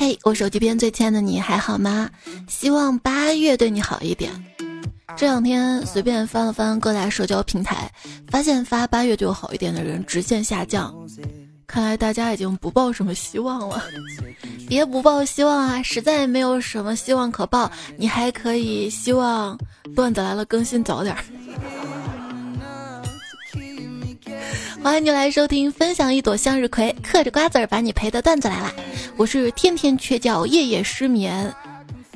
[0.00, 2.08] 嘿，我手机边最亲爱的你还好吗？
[2.46, 4.32] 希望八月对你好一点。
[5.16, 7.90] 这两天随便翻了翻各大社交平台，
[8.30, 10.94] 发现发八月对我好一点的人直线下降。
[11.66, 13.82] 看来大家已经不抱什么希望了，
[14.68, 15.82] 别不抱希望啊！
[15.82, 19.58] 实在没有什么希望可抱，你还可以希望
[19.96, 21.16] 段子来了更新早点。
[24.80, 28.72] 欢迎你来收听，分享一朵向日葵，嗑着瓜子儿把你陪的段子来啦！
[29.18, 31.52] 我是天天缺觉、夜夜失眠，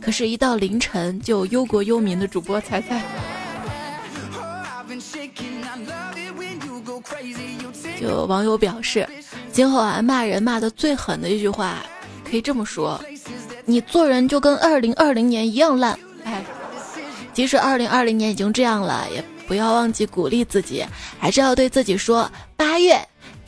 [0.01, 3.03] 可是，一到凌晨就忧国忧民的主播彩彩。
[8.01, 9.05] 有网友表示。
[9.51, 11.79] 今后啊，骂人骂的最狠的一句话，
[12.25, 12.99] 可以这么说：
[13.65, 15.99] 你做人就跟二零二零年一样烂。
[16.23, 16.45] 哎，
[17.35, 20.87] 即使二零二零年已经这样了，也不要忘记鼓励自己，
[21.19, 22.97] 还是要对自己说：八月，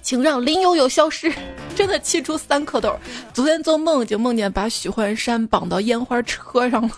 [0.04, 1.32] 请让林悠悠消失。
[1.74, 2.95] 真的气出三颗豆。
[3.32, 6.90] 昨天做梦就梦见把许幻山绑到烟花车上了，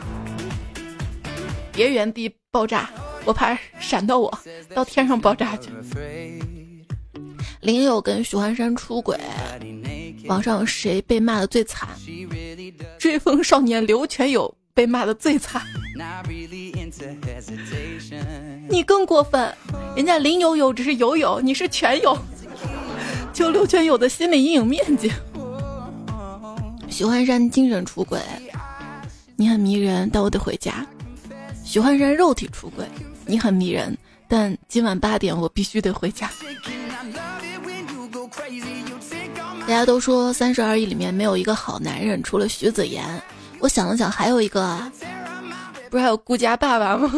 [1.72, 2.88] 别原地爆炸，
[3.24, 4.38] 我怕闪到我，
[4.74, 5.70] 到天上爆炸去。
[7.60, 9.18] 林有跟许幻山出轨，
[10.26, 11.88] 网上谁被骂的最惨？
[12.98, 15.62] 追风少年刘全友被骂的最惨。
[18.68, 19.54] 你更过分，
[19.96, 22.16] 人家林有有只是友友，你是全友，
[23.32, 25.10] 就刘全友的心理阴影面积。
[26.88, 28.20] 许幻山精神出轨，
[29.36, 30.86] 你很迷人，但我得回家。
[31.64, 32.86] 许幻山肉体出轨，
[33.26, 33.96] 你很迷人，
[34.28, 36.30] 但今晚八点我必须得回家。
[39.62, 43.04] 大家都说《三十而已》里面没有一个好男人，除了徐子言。
[43.58, 44.78] 我想了想，还有一个，
[45.94, 47.08] 不是还有顾家爸爸吗？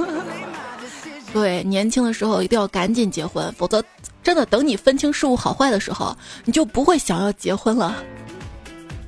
[1.33, 3.83] 对，年轻的时候一定要赶紧结婚，否则
[4.23, 7.97] 真的等你分清事物好坏的时候，你就不会想要结婚了。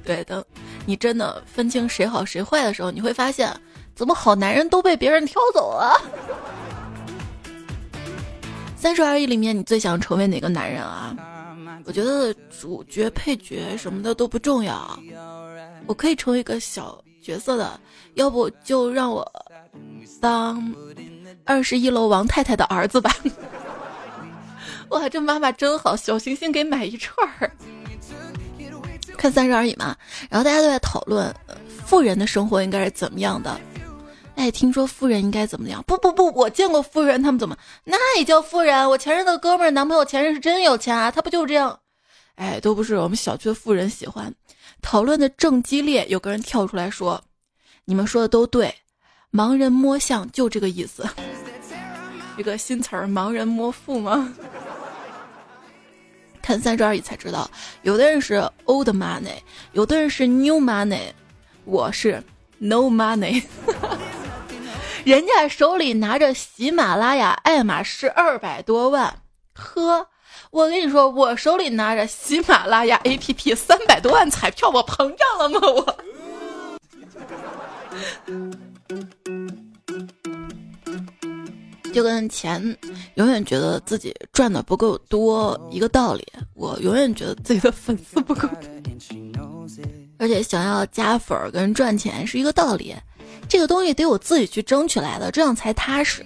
[0.06, 0.42] 对，等
[0.86, 3.54] 你真的分清谁好谁坏的时候，你会发现，
[3.94, 5.92] 怎么好男人都被别人挑走了？
[8.74, 11.14] 《三十而已》里面，你最想成为哪个男人啊？
[11.84, 14.98] 我觉得主角、配角什么的都不重要，
[15.86, 17.78] 我可以成为一个小角色的，
[18.14, 19.30] 要不就让我
[20.20, 20.74] 当
[21.44, 23.14] 二十一楼王太太的儿子吧。
[24.90, 27.50] 哇，这妈妈真好，小星星给买一串儿。
[29.16, 29.96] 看《三十而已》嘛，
[30.30, 31.34] 然后大家都在讨论
[31.84, 33.60] 富人的生活应该是怎么样的。
[34.36, 35.82] 哎，听说富人应该怎么样？
[35.86, 38.88] 不不不，我见过富人，他们怎么那也叫富人？
[38.88, 41.78] 我前任的哥们儿男朋友前任是真有钱啊，他不就这样？
[42.36, 44.32] 哎，都不是我们小区的富人喜欢。
[44.80, 47.20] 讨论的正激烈，有个人跳出来说
[47.84, 48.72] ：“你们说的都对，
[49.38, 51.06] 盲人摸象就这个意思。”
[52.36, 54.34] 一个新词儿，盲人摸富吗？
[56.42, 57.48] 看三十而已才知道，
[57.82, 59.36] 有的人是 old money，
[59.72, 61.12] 有的人是 new money，
[61.64, 62.20] 我是
[62.58, 63.44] no money。
[65.04, 69.22] 人家手里拿着喜马拉雅爱马仕二百多万，
[69.54, 70.08] 呵，
[70.50, 75.60] 我跟你说，我手里拿着喜马拉雅 APP 三百多万彩票，我膨胀了吗？
[75.62, 75.98] 我，
[81.98, 82.62] 就跟钱
[83.14, 88.46] 永远觉得自己赚的不够多一个道理，我永远觉得自己的粉丝不够
[89.32, 89.66] 多，
[90.16, 92.94] 而且想要加粉跟赚钱是一个道理。
[93.48, 96.24] 这个东西得我自己去争取来的，这样才踏实。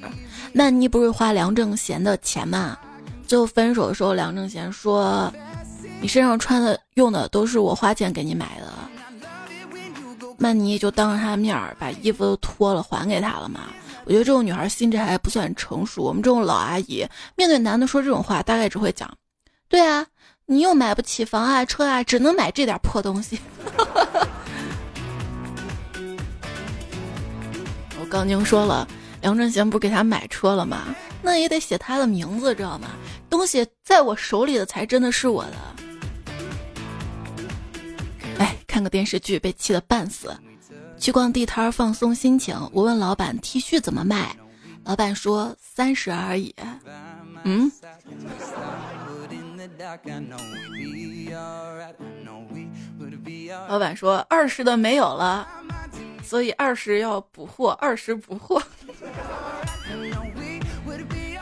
[0.53, 2.77] 那你不是花梁正贤的钱吗？
[3.27, 5.33] 最后分手的时候，梁正贤说
[6.03, 8.71] ：“你身上穿的、用的都是我花钱给你买的。”
[10.37, 13.71] 曼妮就当着他的面儿把衣服都脱了还给他了嘛。
[14.05, 16.03] 我觉得这种女孩心智还不算成熟。
[16.03, 19.11] 我们这种老阿姨面对男的说这种话，大概只会讲
[19.69, 20.05] ：“对啊，
[20.47, 23.39] 你又买不起房啊、车啊，只能买这点破东西。
[28.01, 28.87] ”我刚宁说了，
[29.21, 30.95] 梁振贤不给他买车了吗？
[31.23, 32.89] 那也得写他的名字，知道吗？
[33.31, 35.53] 东西在我手里的才真的是我的。
[38.39, 40.37] 哎，看个电视剧被气得半死，
[41.03, 42.57] 去逛地摊放松心情。
[42.73, 44.37] 我问老板 T 恤怎么卖，
[44.85, 46.55] 老板说三十而已。
[47.43, 47.69] 嗯。
[53.69, 55.49] 老板说二十的没有了。
[56.23, 58.63] 所以二十要补货，二十补货。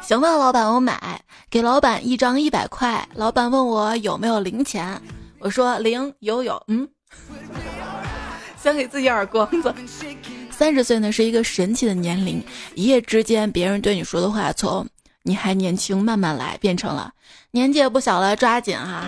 [0.00, 1.22] 行吧，老板，我买。
[1.50, 3.06] 给老板一张一百块。
[3.14, 4.98] 老板问我有没有零钱，
[5.38, 6.62] 我说零有有。
[6.68, 6.88] 嗯，
[8.62, 9.74] 想给自己耳光子。
[10.50, 14.86] 三十岁呢是一个神奇的年龄，一夜之间，别人对你说的话从
[15.24, 17.10] “你还年轻，慢慢来”变成了
[17.52, 19.06] “年纪也不小了，抓紧哈”。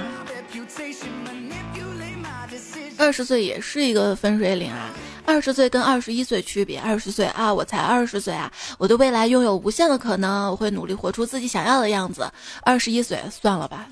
[2.96, 4.88] 二十岁也是一个分水岭啊！
[5.26, 12.30] 二十岁跟二十一岁区别，二十岁啊，我才二十岁啊，我的未来拥有无限的可能，我会努力活出自己想要的样子。
[12.62, 13.86] 二十一岁，算了吧。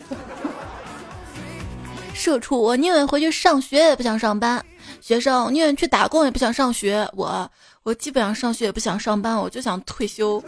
[2.15, 4.65] 社畜，我宁愿回去上学也不想上班。
[5.01, 7.09] 学生，宁愿去打工也不想上学。
[7.15, 7.51] 我，
[7.83, 10.43] 我既不想上学也不想上班，我就想退休。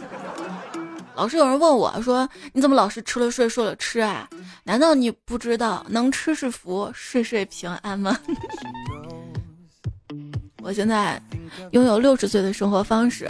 [1.15, 4.27] 老是有人问我说：“你怎么老是吃了睡，睡了吃啊？
[4.63, 8.17] 难道你不知道能吃是福，睡睡平安吗？”
[10.63, 11.21] 我现在
[11.71, 13.29] 拥有六十岁的生活方式。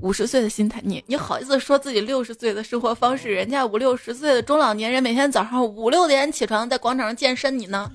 [0.00, 3.30] 五十岁的心态，你你好意思说自己六十岁的生活方式？
[3.30, 7.88] 人家五六十岁的中老年人每天早上五六点起床在广场上健身，你呢？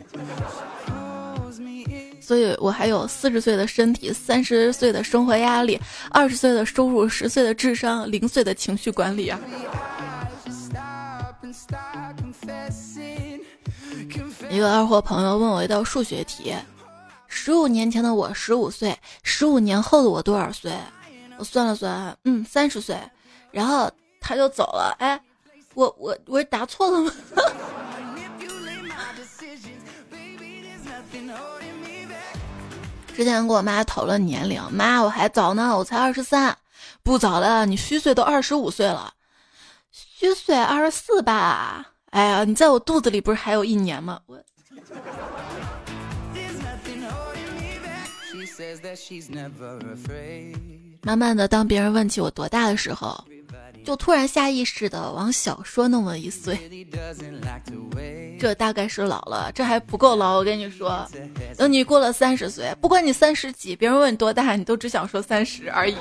[2.27, 5.79] 所以我还有四十岁的身体，三十岁的生活压力，
[6.11, 9.39] 二十岁的收入，十岁的智商，零岁的情绪管理啊！
[14.51, 16.53] 一个二货朋友问我一道数学题：
[17.29, 18.93] 十五年前的我十五岁，
[19.23, 20.73] 十五年后的我多少岁？
[21.37, 22.97] 我算了算，嗯，三十岁，
[23.51, 23.89] 然后
[24.19, 24.93] 他就走了。
[24.99, 25.17] 哎，
[25.75, 27.09] 我我我答错了吗？
[33.17, 36.55] 之前跟我妈讨论年龄，妈，我还早呢，我才二十三，
[37.01, 39.11] 不早了，你虚岁都二十五岁了，
[39.91, 41.93] 虚岁二十四吧？
[42.11, 44.19] 哎呀，你在我肚子里不是还有一年吗？
[44.27, 44.37] 我。
[51.01, 53.25] 慢慢的，当别人问起我多大的时候，
[53.87, 56.59] 就突然下意识的往小说那么一岁。
[58.37, 60.35] 这大概是老了，这还不够老。
[60.35, 61.07] 我跟你说，
[61.55, 65.95] 等你过了三十岁，不管你三十几，别人问你多大，你都只想说三十而已。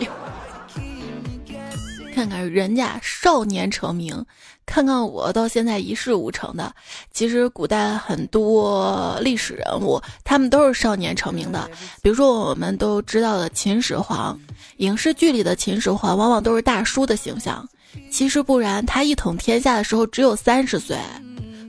[2.12, 4.26] 看看人家少年成名。
[4.64, 6.74] 看看我到现在一事无成的，
[7.12, 11.70] 其实古代很多历史人物，他们都是少年成名的。
[12.02, 14.36] 比如说我们都知道的秦始皇，
[14.78, 17.64] 影视剧里的秦始皇往往都是大叔的形象，
[18.10, 20.96] 其实不然，他一统天下的时候只有三十岁。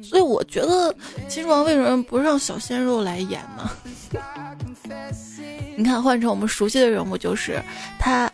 [0.01, 0.95] 所以我觉得
[1.27, 3.69] 秦始皇为什么不让小鲜肉来演呢？
[5.77, 7.61] 你看，换成我们熟悉的人物，就是
[7.99, 8.31] 他。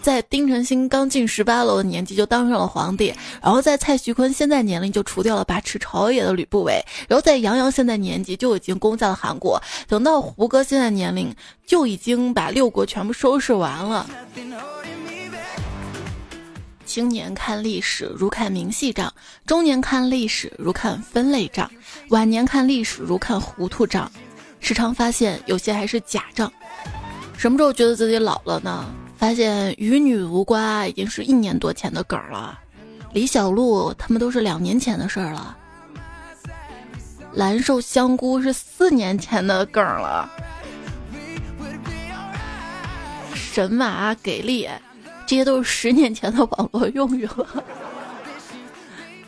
[0.00, 3.12] 在丁程鑫刚进十八楼的年纪就当上了皇帝，
[3.42, 11.34] 然后在蔡徐坤现在年龄就除掉了把持朝野的吕不韦，然后在杨洋现在年纪就已经攻下了韩国，等到胡歌现在年龄
[11.66, 14.08] 就已经把六国全部收拾完了。
[16.88, 19.12] 青年看历史如看明细账，
[19.44, 21.70] 中年看历史如看分类账，
[22.08, 24.10] 晚年看历史如看糊涂账，
[24.58, 26.50] 时常发现有些还是假账。
[27.36, 28.86] 什么时候觉得自己老了呢？
[29.18, 32.58] 发现与女无瓜已经是一年多前的梗了，
[33.12, 35.54] 李小璐他们都是两年前的事儿了，
[37.34, 40.30] 蓝瘦香菇是四年前的梗了，
[43.34, 44.66] 神马给力，
[45.28, 47.62] 这些都是十年前的网络用语了。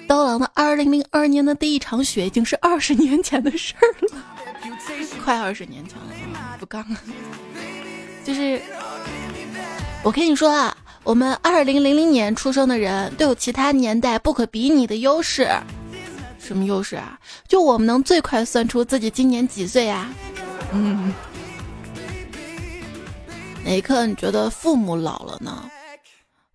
[0.08, 4.22] 刀郎的二零零二年的第一场雪已经是二十年前的事儿了，
[5.22, 6.96] 快二十年前了，不杠了，
[8.24, 8.58] 就是。
[10.02, 10.74] 我跟你说啊，
[11.04, 15.46] 我们二零零零年出生的人都有其他年代不可比拟的优势。
[16.38, 17.18] 什么优势啊？
[17.46, 20.08] 就我们能最快算出自己今年几岁呀？
[20.72, 21.12] 嗯。
[23.62, 25.70] 哪一刻你觉得父母老了呢？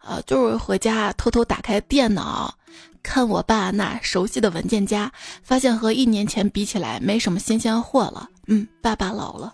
[0.05, 2.55] 啊，就是回家偷偷打开电脑，
[3.01, 8.29] 看我爸那熟悉的文件夹，发现和一年前比起来没什么新鲜货了。
[8.45, 9.53] 嗯，爸爸老了。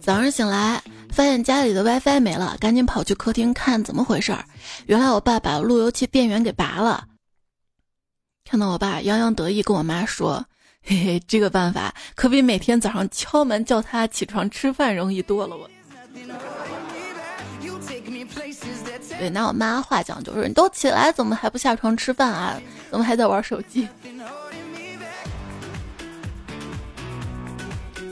[0.00, 4.44] 早上醒来，发现家里的 WiFi 没了，赶紧跑去客厅看怎么回事儿。
[4.86, 7.06] 原来我爸把路由器电源给拔了。
[8.44, 10.44] 看到我爸洋洋得意，跟我妈说
[10.82, 15.70] ：“嘿嘿，这个办法可比每天早上敲门叫他起床吃饭容易多了。”我。
[19.18, 22.60] 对，拿我妈话讲就是：“你都起来，怎么还不下床吃饭啊？
[22.90, 23.88] 怎么还在玩手机？”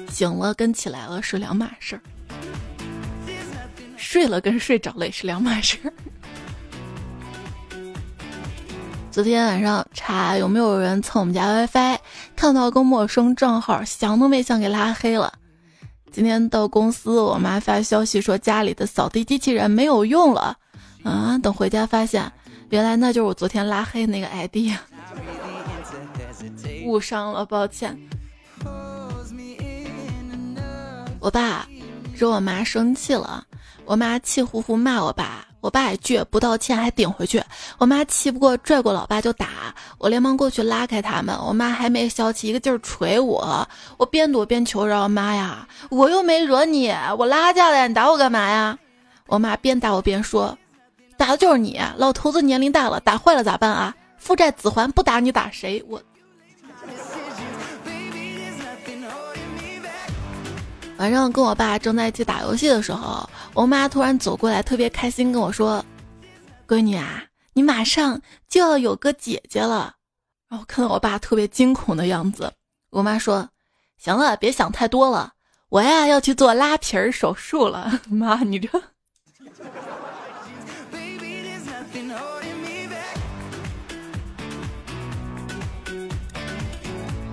[0.09, 2.03] 醒了跟起来了是两码事儿，
[3.97, 5.93] 睡了跟睡着了也是两码事儿。
[9.11, 11.99] 昨天晚上查有没有人蹭我们家 WiFi，
[12.37, 15.33] 看到个陌生账号，想都没想给拉黑了。
[16.13, 20.57] 今天到公司，我妈发消息说家里的扫地机器人没有用了，
[21.05, 22.31] 啊，等回家发现，
[22.69, 24.75] 原来那就是我昨天拉黑那个 ID，
[26.85, 27.97] 误伤了，抱歉。
[31.21, 31.67] 我爸
[32.15, 33.45] 惹我妈生气了，
[33.85, 37.43] 我妈气呼呼骂我爸，我爸也倔，不道歉还顶回去。
[37.79, 39.49] 我妈气不过，拽过老爸就打。
[39.99, 41.37] 我连忙过去拉开他们。
[41.47, 43.69] 我妈还没消气，一个劲儿捶我。
[43.97, 48.79] 我边躲边求饶：“妈呀，我又没惹你，我拉架的，你打我干嘛呀？”
[49.29, 50.57] 我妈边打我边说
[51.17, 53.95] ：“打的就是你，老头子年龄大了，打坏了咋办啊？
[54.19, 55.85] 父债子还，不打你打谁？
[55.89, 56.01] 我。”
[61.01, 65.83] 晚上跟我爸正在一起打游戏的时候，我妈突然走过来，特别开心跟我说
[66.69, 69.95] ：“闺女啊，你马上就要有个姐姐了。”
[70.51, 72.53] 然后看到我爸特别惊恐的样子，
[72.91, 73.49] 我妈说
[73.97, 75.33] ：“行了，别想太多了，
[75.71, 78.69] 我呀要去做拉皮儿手术了。” 妈，你这……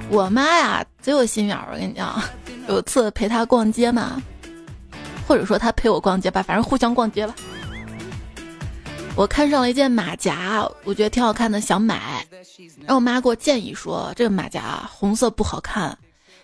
[0.10, 2.18] 我妈呀，贼有心眼儿，我跟你讲。
[2.68, 4.22] 有次陪他逛街嘛，
[5.28, 7.34] 或者说他陪我逛街吧，反正互相逛街吧。
[9.16, 12.24] 我看上了一件马甲，我觉得挺好看的，想买。
[12.80, 15.98] 然后我妈给我建议说，这个马甲红色不好看，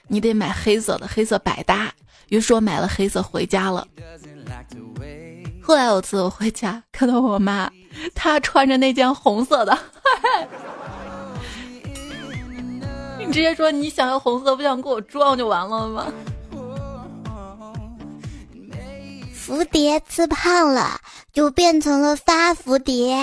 [0.08, 1.94] 你得买黑色的，黑色百搭。
[2.30, 3.88] 于是我买了黑色回家了。
[5.62, 7.70] 后来有次我回家看到我妈，
[8.16, 9.78] 她穿着那件红色的。
[13.26, 16.08] 你直接说你想要红色，不想跟我撞就完了吗？
[19.48, 21.00] 蝴蝶吃胖了，
[21.32, 23.18] 就变成了发蝴蝶。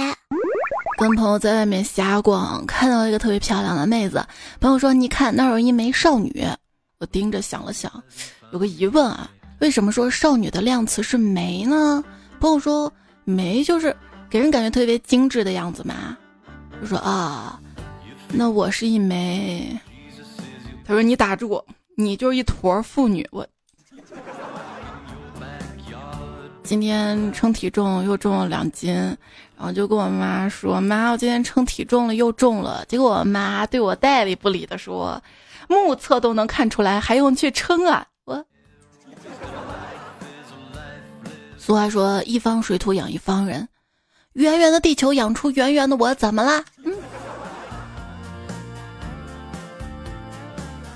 [0.99, 4.27] 跟朋友在外面瞎逛，看到一个特别漂亮的妹子，
[4.61, 6.47] 朋友说：“你看那儿有一枚少女。”
[7.01, 7.91] 我盯着想了想，
[8.53, 9.31] 有个疑问啊，
[9.61, 12.05] 为什么说少女的量词是枚呢？
[12.39, 12.93] 朋友说
[13.25, 13.97] ：“枚就是
[14.29, 16.17] 给人感觉特别精致的样子嘛。”
[16.83, 17.59] 我说：“啊，
[18.29, 19.79] 那我是一枚。”
[20.91, 21.65] 他说：“你打住，
[21.97, 23.47] 你就是一坨妇女。”我
[26.65, 28.93] 今天称体重又重了两斤，
[29.57, 35.23] 然后就跟我妈说：“妈，我今天称体重了，又重了。”结果我妈对我代理不理的说
[35.71, 38.45] ：“目测都能看出来，还用去称啊？”我
[41.57, 43.69] 俗话说：“一方水土养一方人，
[44.33, 46.93] 圆圆的地球养出圆圆的我，怎么啦？”嗯。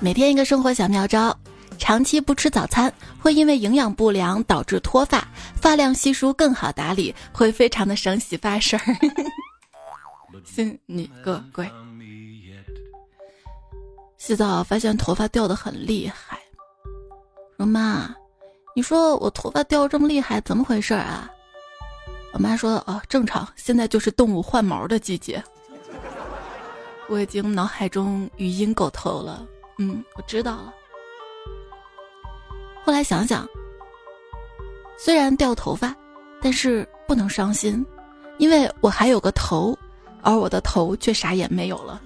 [0.05, 1.35] 每天一个生活小妙招：
[1.79, 5.27] 长期不吃早餐会因为营养不良导致脱发，
[5.59, 8.79] 发量稀疏更好打理，会非常的省洗发水。
[10.43, 11.67] 信你个鬼！
[14.19, 16.37] 洗澡发现头发掉的很厉害，
[17.57, 18.15] 说妈，
[18.75, 21.27] 你说我头发掉这么厉害，怎么回事啊？
[22.31, 25.43] 我妈说哦，正常，现在就是动物换毛的季节。
[27.09, 29.43] 我已经脑海中语音狗头了。
[29.77, 30.73] 嗯，我知道了。
[32.83, 33.47] 后来想想，
[34.97, 35.95] 虽然掉头发，
[36.41, 37.85] 但是不能伤心，
[38.37, 39.77] 因为我还有个头，
[40.21, 42.01] 而我的头却啥也没有了。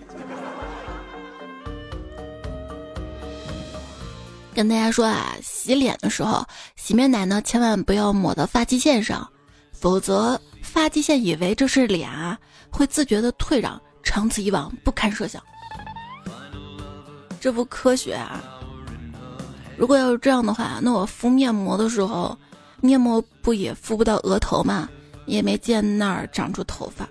[4.54, 6.46] 跟大家说啊，洗脸的时候，
[6.76, 9.30] 洗面奶呢千万不要抹到发际线上，
[9.72, 12.38] 否则发际线以为这是脸啊，
[12.70, 15.42] 会自觉的退让，长此以往不堪设想。
[17.40, 18.44] 这不科学啊！
[19.78, 22.38] 如果要是这样的话，那我敷面膜的时候，
[22.82, 24.90] 面膜不也敷不到额头吗？
[25.26, 27.08] 也没见那儿长出头发。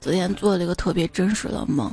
[0.00, 1.90] 昨天做了一个特别真实的梦，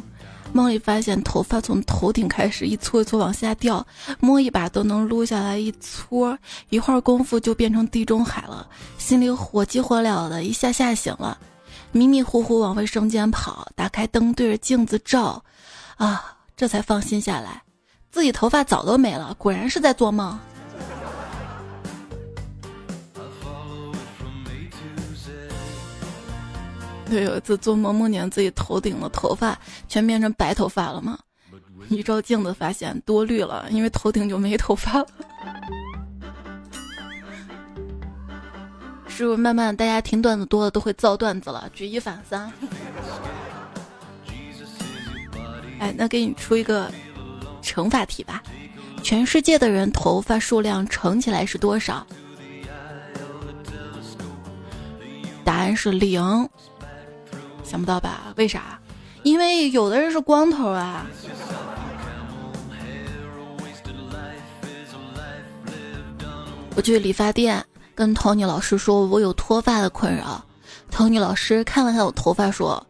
[0.51, 3.85] 梦里发现头发从头顶开始一撮一撮往下掉，
[4.19, 6.37] 摸一把都能撸下来一撮，
[6.69, 8.67] 一会儿功夫就变成地中海了，
[8.97, 11.37] 心里火急火燎的，一下吓醒了。
[11.91, 15.43] 迷迷糊糊往卫生间跑，打开灯对着镜子照，
[15.97, 17.61] 啊，这才放心下来，
[18.11, 20.39] 自己头发早都没了，果然是在做梦。
[27.09, 31.19] 对，有一次做梦梦见自己头顶的头发全变成白头发了嘛，
[31.89, 35.07] 一照镜子发现多虑了，因为头顶就没头发了。
[39.21, 41.69] 是不是慢慢大家听段子多了都会造段子了？
[41.75, 42.51] 举一反三。
[45.77, 46.91] 哎，那给你出一个
[47.61, 48.41] 乘法题吧。
[49.03, 52.03] 全世界的人头发数量乘起来是多少？
[55.43, 56.49] 答案是零。
[57.63, 58.33] 想不到吧？
[58.37, 58.79] 为啥？
[59.21, 61.05] 因为有的人是光头啊。
[66.75, 67.63] 我去理发店。
[67.93, 70.43] 跟 Tony 老师说，我有脱发的困扰。
[70.91, 72.85] Tony 老师看了看我头发，说：“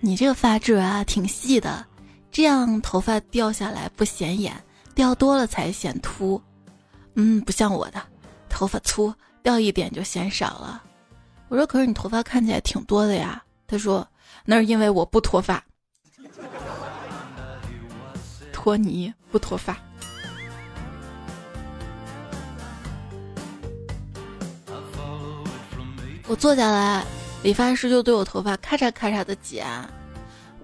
[0.00, 1.84] 你这个发质啊，挺细的，
[2.30, 4.54] 这样头发掉下来不显眼，
[4.94, 6.40] 掉多了才显秃。
[7.14, 8.02] 嗯，不像我的，
[8.48, 10.82] 头发粗，掉一点就显少了。
[11.48, 14.06] 我说：“可是你头发看起来挺多的呀。”他说
[14.44, 15.62] ：“那是因为我不脱发，
[18.52, 19.76] 脱泥不脱发。”
[26.30, 27.04] 我坐下来，
[27.42, 29.66] 理发师就对我头发咔嚓咔嚓的剪。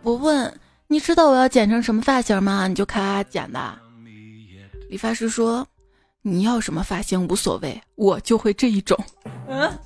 [0.05, 3.77] 我问：“你知道我要剪成什么发型吗？”你就咔咔剪的。
[4.89, 5.67] 理发师说
[6.23, 8.97] ：“你要什么发型无所谓，我就会这一种。”
[9.51, 9.77] 嗯。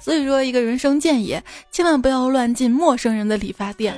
[0.00, 1.38] 所以说，一个人生建议，
[1.70, 3.94] 千万不要乱进陌生人的理发店。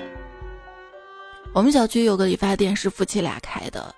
[1.54, 3.94] 我们小区有个理发店是夫妻俩开的。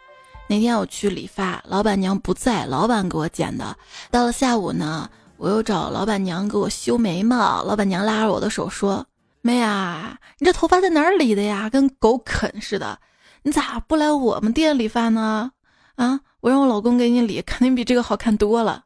[0.50, 3.74] 那天我去理发，老板娘不在，老板给我剪的。
[4.10, 9.06] 到了下午呢，我又找老板娘给我修眉毛，老板娘拉着我的手说
[9.40, 11.70] ：“妹啊，你这头发在哪儿理的呀？
[11.70, 12.98] 跟狗啃似的，
[13.42, 15.52] 你咋不来我们店理发呢？
[15.94, 18.84] 啊，我让我老公给你理，肯定比这个好看多了。”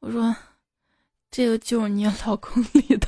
[0.00, 0.34] 我说。
[1.32, 3.06] 这个就是你老公理的。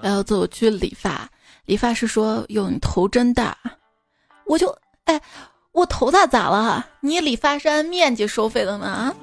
[0.00, 1.28] 然后走去理发，
[1.66, 3.54] 理发师说：“哟，你头真大。”
[4.48, 4.74] 我就
[5.04, 5.20] 哎，
[5.72, 6.86] 我头大咋了？
[7.00, 9.14] 你理发是按面积收费的吗？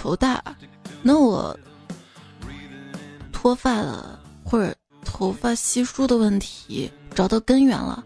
[0.00, 0.42] 头大，
[1.02, 1.54] 那我
[3.32, 8.02] 脱发了或者头发稀疏的问题找到根源了，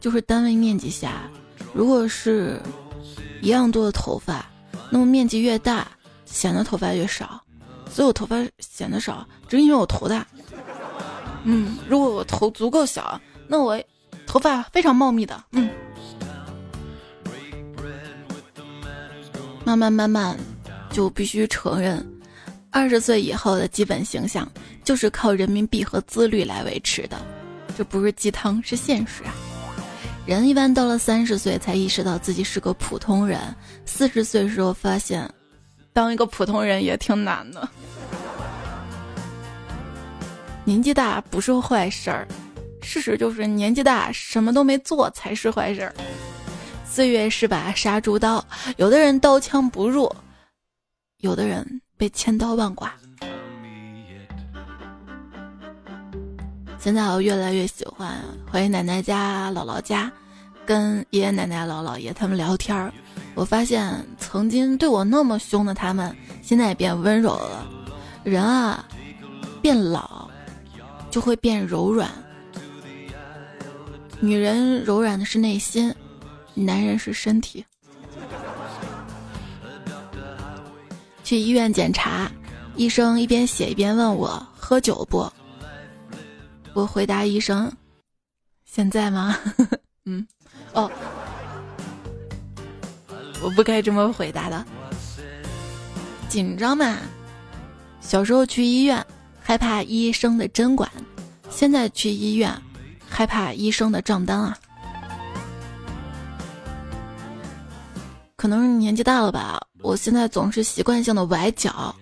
[0.00, 1.30] 就是单位面积下。
[1.74, 2.60] 如果是。
[3.42, 4.46] 一样多的头发，
[4.90, 5.86] 那么面积越大，
[6.24, 7.40] 显得头发越少。
[7.88, 10.26] 所以我头发显得少，只是因为我头大。
[11.44, 13.80] 嗯，如果我头足够小，那我
[14.26, 15.44] 头发非常茂密的。
[15.52, 15.70] 嗯，
[19.64, 20.36] 慢慢慢慢，
[20.96, 22.02] 就必须承认，
[22.70, 24.50] 二十岁以后的基本形象
[24.82, 27.20] 就是靠人民币和自律来维持的。
[27.76, 29.34] 这不是鸡汤，是现实啊。
[30.24, 33.38] 人一般到了三十岁才意识到自己是个普通人，
[33.84, 35.30] 四十岁时候发现，
[35.92, 37.68] 当一个普通人也挺难的。
[40.64, 42.26] 年纪大不是坏事儿，
[42.80, 45.94] 事实就是年纪大什么都没做才是坏事儿。
[46.88, 48.42] 岁月是把杀猪刀，
[48.78, 50.10] 有的人刀枪不入，
[51.20, 52.92] 有的人被千刀万剐。
[56.78, 58.16] 现在我越来越喜欢
[58.50, 60.12] 回奶奶家、姥姥家，
[60.66, 62.92] 跟爷爷奶奶、姥姥爷他们聊天儿。
[63.34, 67.66] 我发现曾经对我那么凶的他们，现在也变温柔了。
[68.22, 68.86] 人啊，
[69.62, 70.28] 变老
[71.10, 72.10] 就会变柔软。
[74.20, 75.92] 女人柔软的是内心，
[76.54, 77.64] 男人是身体。
[81.26, 82.30] 去医院检查，
[82.76, 85.28] 医生一边写一边问我喝酒不。
[86.72, 87.70] 我回答医生
[88.64, 89.36] ：“现在吗？
[90.06, 90.24] 嗯，
[90.72, 90.88] 哦，
[93.42, 94.64] 我不该这么回答的。
[96.28, 96.96] 紧张嘛，
[98.00, 99.04] 小时候去医院
[99.40, 100.88] 害怕医生的针管，
[101.50, 102.56] 现在去医院
[103.08, 104.56] 害怕医生的账单啊。
[108.46, 111.92] 可能是年纪大了吧，我现在总是习惯性的崴脚，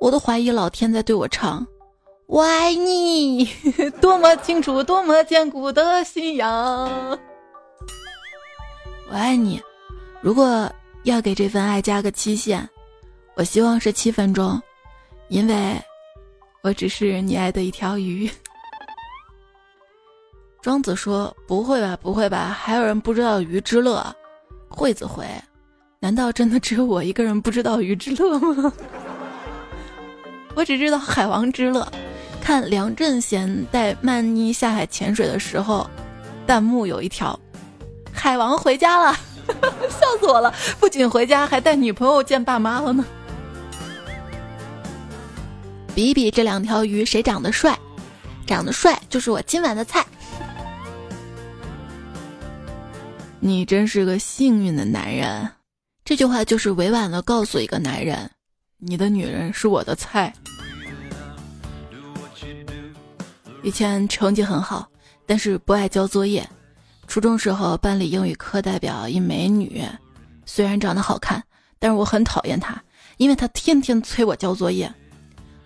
[0.00, 1.64] 我都怀疑老天在对我唱。”
[2.26, 3.44] 我爱你，
[4.02, 6.50] 多么清楚，多么坚固的信仰。
[9.08, 9.62] 我爱你，
[10.20, 10.68] 如果
[11.04, 12.68] 要给这份爱加个期限，
[13.36, 14.60] 我希望是七分钟，
[15.28, 15.80] 因为
[16.64, 18.28] 我只是你爱的一条鱼。
[20.60, 24.04] 庄子说：“不会吧，不会吧，还有人不知道鱼之乐？”
[24.68, 25.24] 惠子回
[26.00, 28.72] ：“难道真的只有我一个人不知道鱼之乐吗？
[30.54, 31.86] 我只知道海王之乐。”
[32.40, 35.88] 看梁振贤带曼妮下海潜水的时候，
[36.46, 37.38] 弹幕有一条
[38.10, 39.12] ：“海王回家了，
[39.90, 40.54] 笑死我了！
[40.80, 43.04] 不仅回家，还带女朋友见爸妈了呢。”
[45.94, 47.78] 比比这两条鱼谁长得帅，
[48.46, 50.06] 长得帅就是我今晚的菜。
[53.40, 55.48] 你真是个幸运的男人，
[56.08, 58.30] 这句话就是委婉的告诉一个男人，
[58.78, 60.32] 你的女人是我的菜。
[63.62, 64.88] 以前成绩很好，
[65.26, 66.48] 但是不爱交作业。
[67.06, 69.84] 初中时候，班里英语课代表一美女，
[70.46, 71.44] 虽然长得好看，
[71.78, 72.82] 但是我很讨厌她，
[73.18, 74.90] 因为她天天催我交作业。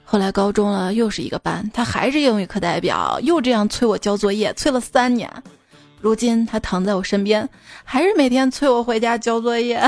[0.02, 5.32] 后来高中了，又是一个班，她还是英语课代表，又这样催我交作业，催了三年。
[6.00, 7.48] 如今她躺在我身边，
[7.84, 9.80] 还是每天催我回家交作业。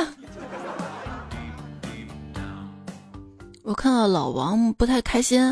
[3.65, 5.43] 我看到老王不太开心，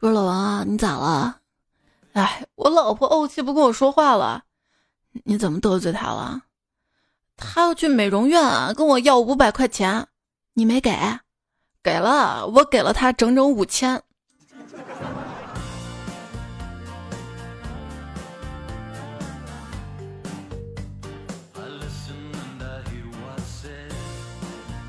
[0.00, 1.40] 我说：“老王啊，你咋了？”
[2.14, 4.44] 哎，我老婆怄气不跟我说话了，
[5.24, 6.40] 你怎么得罪她了？
[7.36, 10.06] 她要去美容院啊，跟我要五百块钱，
[10.54, 10.90] 你没给？
[11.82, 14.02] 给了，我给了她整整五千。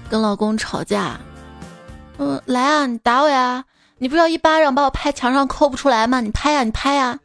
[0.10, 1.19] 跟老公吵架，
[2.23, 3.65] 嗯，来啊，你打我呀！
[3.97, 6.21] 你不是要一巴掌把我拍墙上抠不出来吗？
[6.21, 7.19] 你拍呀，你拍呀！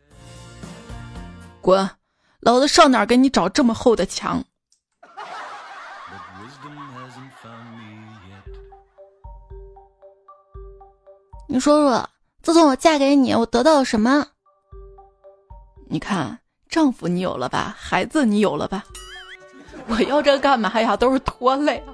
[1.60, 1.90] 滚！
[2.40, 4.42] 老子上哪儿给你找这么厚的墙？
[11.46, 12.08] 你说说，
[12.42, 14.26] 自从我嫁给你，我得到了什么？
[15.90, 16.38] 你看，
[16.70, 17.76] 丈夫你有了吧？
[17.78, 18.82] 孩子你有了吧？
[19.88, 20.96] 我要这干嘛呀？
[20.96, 21.84] 都是拖累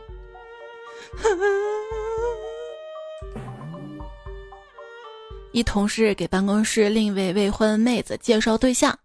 [5.52, 8.98] 一同事给办公室另一位未婚妹子介绍对象，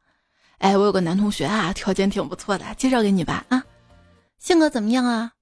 [0.59, 3.61] 哎，我有个男同学啊，条件挺不错的，介绍给你吧啊，
[4.39, 5.33] 性格怎么样啊？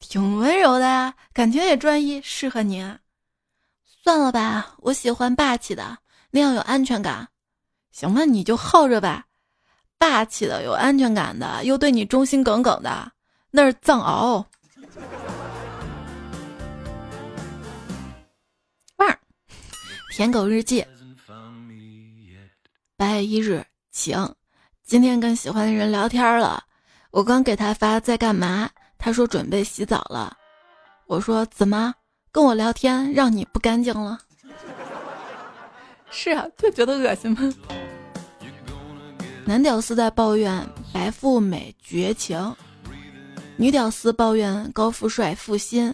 [0.00, 2.96] 挺温柔的呀，感情也专一，适合你。
[4.02, 5.98] 算了吧，我喜欢霸气的，
[6.30, 7.28] 那样有安全感。
[7.92, 9.26] 行吧，你就耗着吧，
[9.98, 13.12] 霸气的，有安全感的，又对你忠心耿耿的，
[13.50, 14.44] 那是藏獒。
[20.16, 20.86] 舔狗日记，
[22.96, 24.32] 八月一日，晴。
[24.84, 26.62] 今天跟喜欢的人聊天了，
[27.10, 30.36] 我刚给他发在干嘛，他说准备洗澡了。
[31.08, 31.92] 我说怎么
[32.30, 34.20] 跟我聊天让你不干净了？
[36.12, 37.52] 是啊，就觉得恶心吗？
[39.44, 42.54] 男屌丝在抱怨白富美绝情，
[43.56, 45.92] 女屌丝抱怨高富帅负心。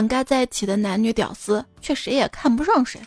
[0.00, 2.98] 本该在一起的男女屌丝，却谁也看不上谁。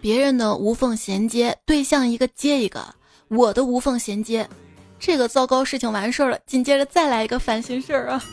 [0.00, 2.94] 别人的无缝衔接对象一个接一个，
[3.26, 4.48] 我的无缝衔接，
[4.96, 8.24] 这个糟糕事情完事儿了，紧接着再来一个烦心事儿啊！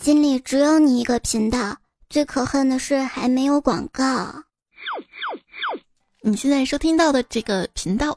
[0.00, 1.76] 心里只有你一个频道，
[2.08, 4.32] 最可恨的是还没有广告。
[6.20, 8.16] 你现在收听到的这个频道，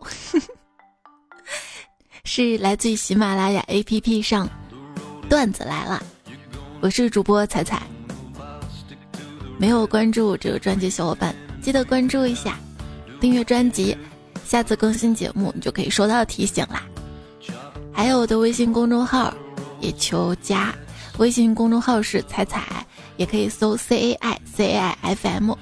[2.24, 4.48] 是来自于喜马拉雅 APP 上
[5.28, 6.04] 段子来了。
[6.80, 7.82] 我是主播彩彩，
[9.58, 12.58] 没有关注这个专辑小伙伴记得关注一下，
[13.20, 13.98] 订阅专辑，
[14.46, 16.84] 下次更新节目你就可以收到提醒啦。
[17.92, 19.34] 还有我的微信公众号，
[19.80, 20.74] 也求加，
[21.18, 22.86] 微信公众号是彩彩，
[23.18, 25.54] 也可以搜 C A I C A I F M，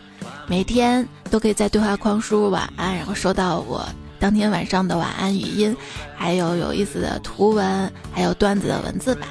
[0.47, 3.87] 每天都可以在对话框输入晚安，然后收到我
[4.19, 5.75] 当天晚上的晚安语音，
[6.13, 9.29] 还有有意思的图文，还有段子的文字版。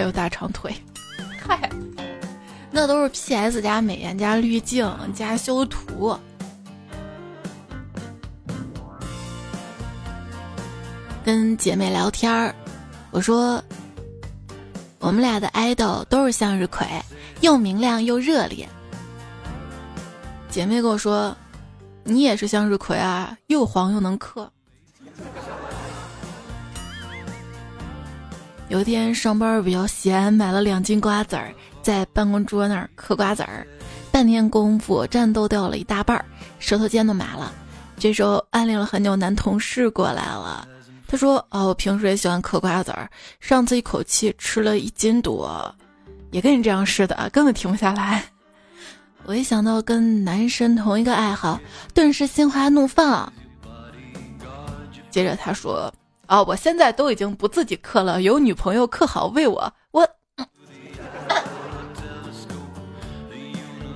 [0.00, 0.74] 还有大长腿，
[1.46, 1.68] 嗨，
[2.70, 6.18] 那都是 P.S 加美颜加滤镜加修图。
[11.22, 12.54] 跟姐妹聊天儿，
[13.10, 13.62] 我说
[15.00, 16.86] 我们俩的爱豆都是向日葵，
[17.42, 18.66] 又明亮又热烈。
[20.48, 21.36] 姐妹跟我说，
[22.04, 24.50] 你也是向日葵啊，又黄又能嗑。
[28.70, 31.52] 有一天上班比较闲，买了两斤瓜子儿，
[31.82, 33.66] 在办公桌那儿嗑瓜子儿，
[34.12, 36.24] 半天功夫战斗掉了一大半儿，
[36.60, 37.52] 舌头尖都麻了。
[37.98, 40.68] 这时候暗恋了很久男同事过来了，
[41.08, 45.74] 他说：“哦，我平时也喜欢嗑瓜子儿，上次一口气吃了一斤多，
[46.30, 48.22] 也跟你这样似的，根本停不下来。”
[49.26, 51.58] 我一想到跟男神同一个爱好，
[51.92, 53.30] 顿时心花怒放。
[55.10, 55.92] 接着他说。
[56.30, 56.40] 啊！
[56.44, 59.72] 我现在都已经不自己嗑了，有女朋友嗑好喂我。
[59.90, 60.08] 我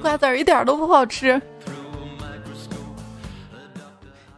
[0.03, 1.41] 瓜子儿一点都不好吃。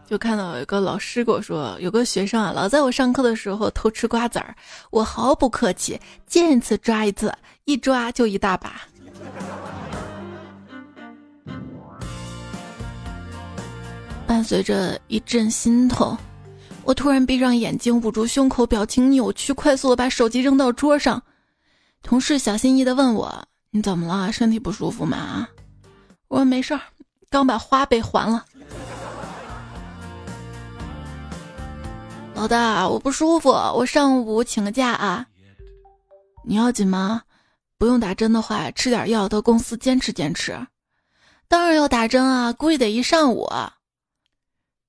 [0.06, 4.54] 就看到有一个老师跟我说，有个学生啊，老在我上课的时候偷吃瓜子儿，
[4.90, 7.32] 我毫不客气，见一次抓一次，
[7.64, 8.82] 一抓就一大把。
[14.26, 16.14] 伴随着一阵心痛。
[16.86, 21.20] 我突然闭上眼睛，捂住胸口，表情扭曲，快速的把手机扔到桌上。
[22.00, 24.30] 同事小心翼翼的问我：“你怎么了？
[24.32, 25.48] 身体不舒服吗？”
[26.28, 26.80] 我说：“没事儿，
[27.28, 28.44] 刚把花呗还了。”
[32.36, 35.26] 老大，我不舒服，我上午请个假啊。
[36.44, 37.22] 你要紧吗？
[37.78, 40.56] 不用打针的话，吃点药到公司坚持坚持。
[41.48, 43.50] 当然要打针啊，估计得一上午。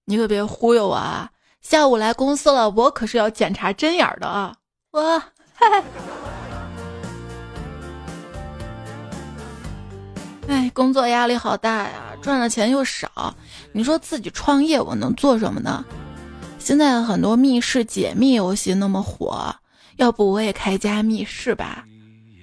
[0.06, 1.32] 你可别忽悠我啊！
[1.70, 4.56] 下午来公司了，我可是要检查针眼的啊！
[4.92, 5.22] 我，
[10.48, 13.36] 哎，工作压力好大呀，赚的钱又少，
[13.74, 15.84] 你说自己创业我能做什么呢？
[16.58, 19.54] 现在很多密室解密游戏那么火，
[19.98, 21.84] 要不我也开家密室吧？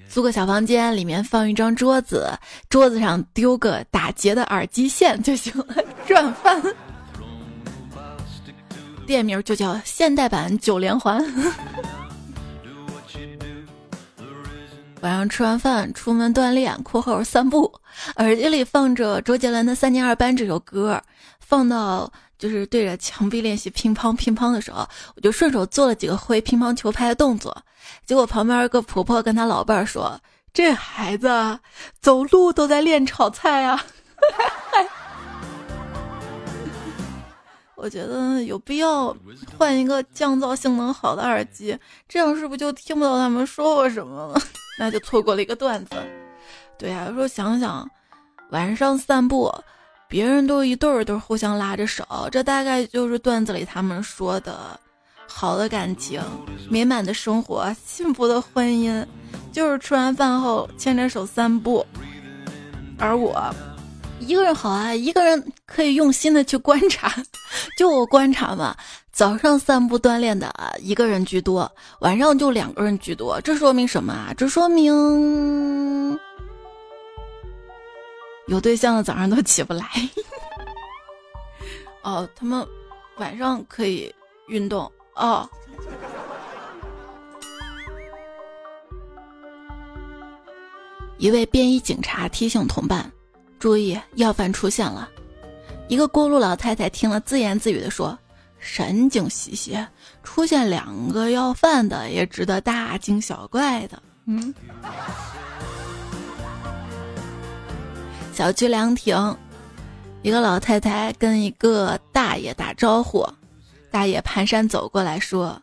[0.06, 2.30] 租个小房间，里面放一张桌子，
[2.68, 6.62] 桌子上丢个打结的耳机线就行了， 赚翻。
[9.06, 11.24] 店名就叫现代版九连环。
[15.00, 17.70] 晚上吃完饭出门锻炼（括号散步），
[18.16, 20.98] 耳机里放着周杰伦的《三年二班》这首歌，
[21.40, 27.54] 放到就是对着墙壁练习乒乓乒乓的时候，我就顺手做了几个挥乒乓球拍的动作。
[28.06, 30.18] 结果旁边一个婆婆跟她老伴儿说
[30.54, 31.58] ：“这孩子
[32.00, 33.84] 走路都在练炒菜啊！”
[37.84, 39.14] 我觉得有必要
[39.58, 44.40] 换一个降噪性能好的耳机，这样是不是就听不到他们说我什么了？
[44.80, 45.96] 那就错过了一个段子。
[46.78, 47.86] 对呀，有时候想想，
[48.52, 49.54] 晚上散步，
[50.08, 54.80] 别人都一对儿都互相拉着手，这大概就是段子里他们说的，
[55.28, 56.22] 好的感情、
[56.70, 59.04] 美满的生活、幸福的婚姻，
[59.52, 61.84] 就是吃完饭后牵着手散步。
[62.98, 63.54] 而我，
[64.26, 67.14] 一个人好啊，一个人可以用心的去观察。
[67.76, 68.76] 就我观察嘛。
[69.12, 74.34] 早上散步锻炼的啊一个人居多，晚上就两个人居多，这说明什么啊？
[74.36, 76.18] 这说明
[78.48, 79.86] 有对象的早上都起不来。
[82.02, 82.66] 哦，他们
[83.18, 84.12] 晚上可以
[84.48, 85.48] 运动哦。
[91.18, 93.08] 一位便衣警察提醒同伴
[93.64, 95.08] ：“注意，要饭出现了。”
[95.88, 98.18] 一个过路老太太听了，自言自语的说。
[98.58, 99.78] 神经兮兮，
[100.22, 104.02] 出现两个要饭的也值得大惊小怪的。
[104.26, 104.54] 嗯，
[108.34, 109.34] 小区凉亭，
[110.20, 113.26] 一个老太太跟一个大爷打招呼，
[113.90, 115.58] 大爷蹒跚走过来说：“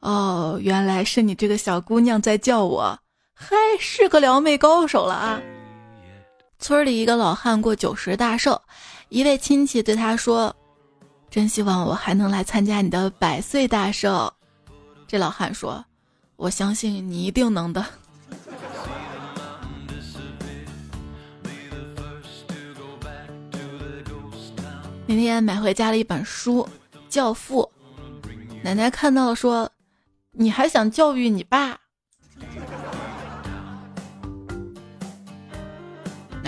[0.00, 2.98] 哦，原来是你这个小姑娘在叫我，
[3.32, 5.40] 嗨，是个撩妹高手了啊！”
[6.58, 8.60] 村里一个老汉过九十大寿，
[9.08, 10.54] 一位亲戚对他说。
[11.28, 14.32] 真希望我还能来参加你的百岁大寿，
[15.06, 15.84] 这老汉说
[16.36, 17.84] ：“我相信你一定能的。”
[25.04, 26.66] 那天买回家了一本书
[27.08, 27.70] 《教父》，
[28.62, 29.70] 奶奶看到了说
[30.32, 31.78] ：“你还想教育你爸？”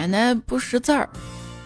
[0.08, 1.08] 奶奶不识字儿，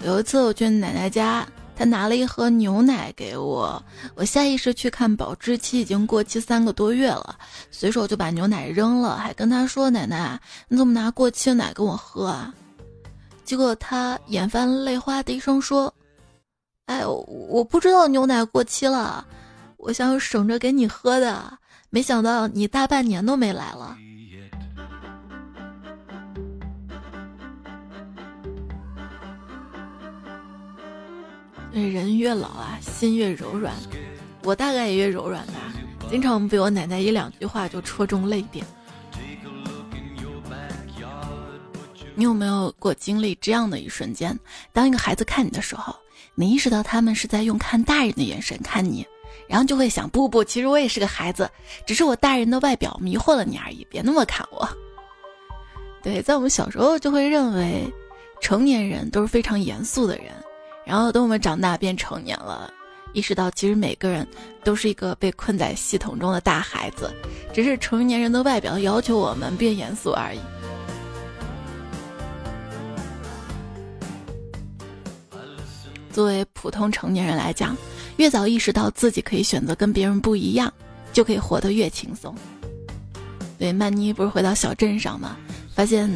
[0.04, 1.46] 有一次我去奶奶家。
[1.74, 3.82] 她拿了一盒牛奶给我，
[4.14, 7.36] 我下意识去看保质期已经过期三个多月了，
[7.70, 12.52] 随手就把牛奶扔了，还跟她说：“奶奶，你怎么拿过期的奶跟我喝啊？”
[13.42, 15.92] 结果他眼泛泪花的一声说
[16.86, 19.24] ：“哎，我不知道牛奶过期了，
[19.78, 21.58] 我想省着给你喝的，
[21.90, 23.96] 没想到你大半年都没来了。”
[31.80, 33.74] 人越老啊，心越柔软。
[34.42, 35.72] 我大概也越柔软吧，
[36.10, 38.66] 经常被我奶奶一两句话就戳中泪点。
[42.14, 44.38] 你有没有过经历这样的一瞬间？
[44.72, 45.94] 当一个孩子看你的时候，
[46.34, 49.06] 你意识到他们是在用看大人的眼神看你，
[49.48, 51.50] 然后就会想：不不，其实我也是个孩子，
[51.86, 54.68] 只是我大人的外表迷惑了你而已，别那么看我。
[56.02, 57.90] 对，在我们小时候就会认为，
[58.42, 60.26] 成年人都是非常严肃的人。
[60.84, 62.72] 然后等我们长大变成年了，
[63.12, 64.26] 意识到其实每个人
[64.64, 67.10] 都是一个被困在系统中的大孩子，
[67.52, 70.40] 只是成年人的外表要求我们变严肃而已。
[76.12, 77.76] 作为普通成年人来讲，
[78.16, 80.70] 越早意识到自己可以选择跟别人不一样，
[81.12, 82.34] 就可以活得越轻松。
[83.58, 85.36] 对，曼妮不是回到小镇上吗？
[85.74, 86.10] 发现。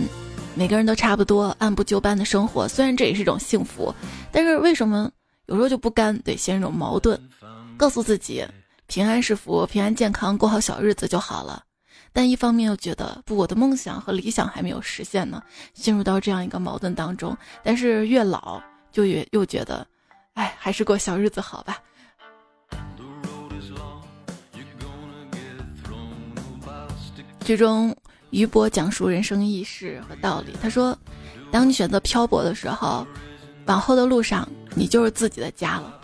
[0.59, 3.95] 每个人都差不多，按部就班的生活，虽然这也是一种幸福，
[4.33, 5.11] 但是为什么
[5.45, 7.21] 有时候就不甘，得陷入一种矛盾？
[7.77, 8.43] 告诉自己
[8.87, 11.63] 平安是福，平安健康过好小日子就好了，
[12.11, 15.43] 但一方面又觉得不，我的梦想和理想还没有实现呢，
[15.75, 17.37] 陷入到这样一个矛盾当中。
[17.63, 18.59] 但是越老
[18.91, 19.87] 就越又觉得，
[20.33, 21.77] 哎，还是过小日子好吧。
[27.41, 27.95] 最终。
[28.37, 30.53] 余波讲述人生意识和道理。
[30.61, 30.97] 他说
[31.51, 33.07] ：“当你选择漂泊的时候，
[33.65, 36.01] 往后的路上，你就是自己的家了。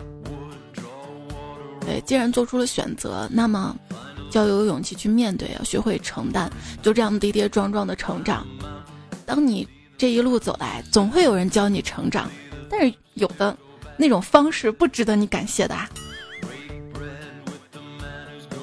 [1.81, 3.75] 对，既然做出了选择，那么
[4.31, 6.51] 就要有勇气去面对，要学会承担。
[6.81, 8.43] 就这样跌跌撞撞的成长。
[9.27, 12.27] 当你这一路走来，总会有人教你成长，
[12.67, 13.55] 但是有的
[13.95, 15.77] 那种方式不值得你感谢的。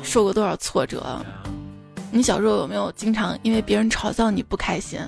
[0.02, 1.24] 受过多少挫折？
[2.10, 5.00] 你小时候有没有经常因为别人嘲笑你不开心？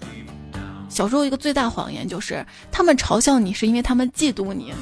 [0.89, 4.73] 小时候一个最大谎言就是他们嘲笑你是因为他们嫉妒你，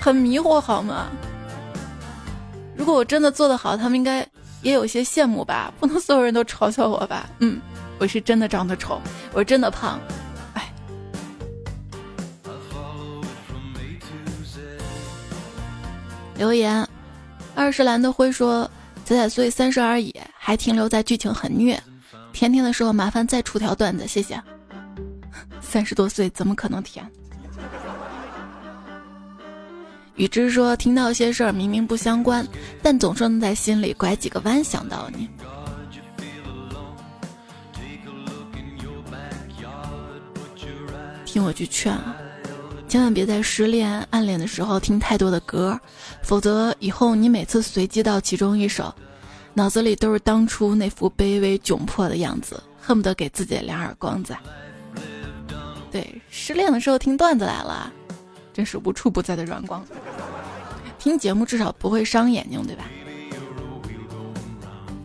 [0.00, 1.08] 很迷惑好吗？
[2.76, 4.26] 如果我真的做得好，他们应该
[4.62, 5.72] 也有些羡慕吧？
[5.78, 7.28] 不能所有人都嘲笑我吧？
[7.40, 7.60] 嗯，
[7.98, 9.00] 我是真的长得丑，
[9.32, 10.00] 我真的胖。
[16.36, 16.88] 留言，
[17.54, 18.70] 二十蓝的灰说
[19.10, 21.76] ：“仔仔岁三十而已，还停留在剧情很虐。”
[22.32, 24.40] 甜甜的时候，麻烦再出条段子，谢谢。
[25.60, 27.04] 三十多岁怎么可能甜？
[30.14, 32.46] 雨之说：“听到些事儿明明不相关，
[32.82, 35.28] 但总是能在心里拐几个弯想到你。”
[41.26, 42.16] 听我句劝啊！
[42.90, 45.78] 千万别在失恋、暗恋的时候听太多的歌，
[46.22, 48.92] 否则以后你每次随机到其中一首，
[49.54, 54.36] 脑子里都是当初那副卑微窘迫的样子，恨不得给自己两耳光子。
[55.92, 57.92] 对，失恋的时候听段子来了，
[58.52, 59.86] 真是无处不在的软光。
[60.98, 62.82] 听节目至少不会伤眼睛，对吧？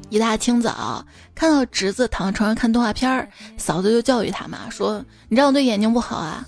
[0.10, 6.43] 一大清早看到侄子躺在床上看动画片儿，嫂子就教育他嘛，说：“你这样对眼睛不好啊。”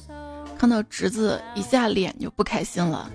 [0.57, 3.09] 看到侄子一下脸就不开心了，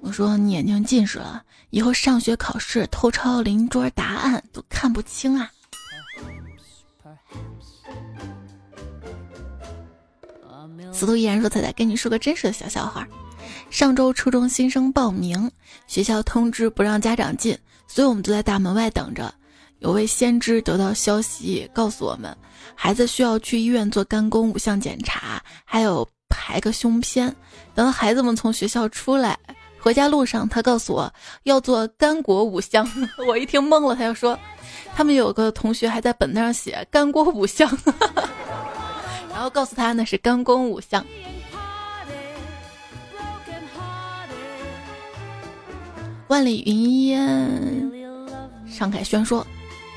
[0.00, 5.50] 我说你眼睛近视了，以后上学考试偷抄邻桌答案都看不清啊。
[10.92, 13.06] 司徒依然说：“彩彩，跟你说个真实的小笑话。
[13.70, 15.48] 上周初中新生报名，
[15.86, 17.56] 学校通知不让家长进，
[17.86, 19.32] 所以我们都在大门外等着。
[19.78, 22.36] 有位先知得到消息，告诉我们，
[22.74, 27.34] 孩子需要去医院做肝功五项检查，还有。”拍个胸片，
[27.74, 29.38] 等孩子们从学校出来，
[29.80, 31.12] 回家路上，他告诉我
[31.44, 32.88] 要做干果五香，
[33.26, 34.38] 我一听懵了，他就说，
[34.94, 37.68] 他们有个同学还在本子上写干锅五香，
[39.32, 41.04] 然后告诉他那是干果五香。
[46.28, 47.90] 万里云烟，
[48.68, 49.46] 尚凯轩说，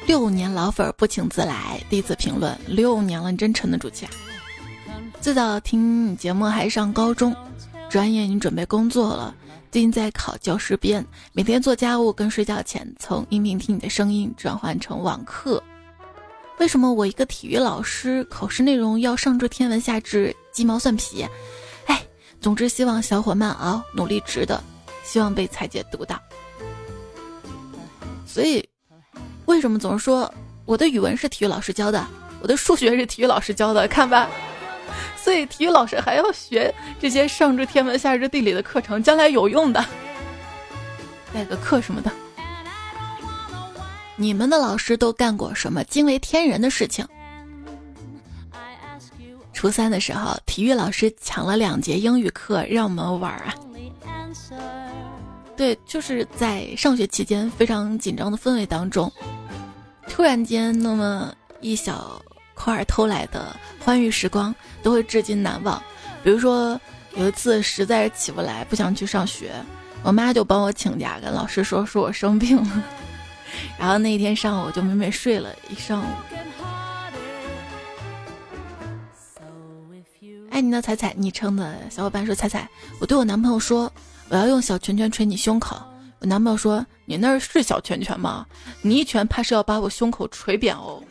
[0.08, 4.12] 六年老粉不请自来，第一次评论，六年了，你真沉得住气啊。
[5.22, 7.36] 最早听你节目还上高中，
[7.92, 9.36] 转眼你准备工作了。
[9.70, 15.62] 最近在考教师编，每天做家务跟睡觉前从音频听你的声音转换成网课。
[16.58, 21.24] 为什么我一个体育老师考试内容要上至天文下至鸡毛蒜皮？
[21.86, 22.02] 哎，
[22.42, 24.60] 总之希望小伙慢熬，努力值得，
[25.04, 26.20] 希望被彩姐读到。
[28.26, 28.68] 所以，
[29.46, 30.34] 为什么总是说
[30.66, 32.04] 我的语文是体育老师教的，
[32.42, 33.88] 我的数学是体育老师教的？
[33.88, 34.28] 看吧。
[35.32, 39.86] 所以体育老师还要学这些上知天文下知地理的课程，将来有用的，
[41.34, 42.12] 带个课什么的。
[44.18, 47.06] 你们的老师都干过什么惊为天人的事情？
[49.54, 53.56] 初三的时候，体育老师抢了两节英语课让我们玩啊。
[55.56, 59.10] 对，就是在上学期间非常紧张的氛围当中，
[60.10, 62.22] 突然间那么一小。
[62.64, 65.82] 块偷来的欢愉时光都会至今难忘。
[66.24, 66.80] 比如说，
[67.16, 69.52] 有一次实在是起不来，不想去上学，
[70.04, 72.84] 我妈就帮我请假，跟老师说说我生病了。
[73.80, 76.06] 然后那一天上午我就美美睡了一上午。
[80.52, 82.70] 爱你的彩彩，昵称的小伙伴说：“彩彩，
[83.00, 83.92] 我对我男朋友说，
[84.30, 85.82] 我要用小拳拳捶你胸口。
[86.20, 88.46] 我男朋友说：你那是小拳拳吗？
[88.82, 91.02] 你一拳怕是要把我胸口捶扁哦。”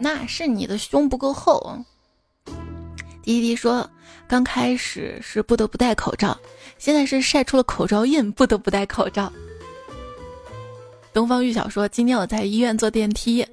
[0.00, 1.78] 那是你的胸不够厚。
[3.22, 3.88] 滴滴说，
[4.26, 6.36] 刚开始是不得不戴口罩，
[6.78, 9.30] 现在是晒出了口罩印，不得不戴口罩。
[11.12, 13.46] 东方玉晓说，今天我在医院坐电梯，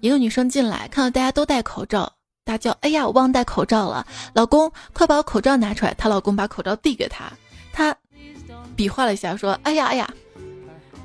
[0.00, 2.12] 一个女生进来，看到大家都戴口罩，
[2.44, 4.04] 大叫：“哎呀，我忘戴口罩了！”
[4.34, 5.94] 老公，快把我口罩拿出来。
[5.94, 7.30] 她老公把口罩递给她，
[7.72, 7.96] 她
[8.74, 10.12] 比划了一下，说：“哎呀哎呀，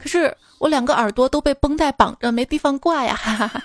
[0.02, 3.64] 可是我两个耳朵都被绷带绑着，没地方挂呀！”哈哈哈。